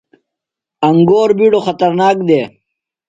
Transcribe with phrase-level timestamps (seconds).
[0.87, 2.47] انگور بِیڈو خطرناک دےۡ۔